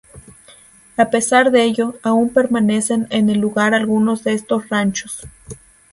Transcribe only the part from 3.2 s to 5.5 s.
el lugar algunos de estos ranchos.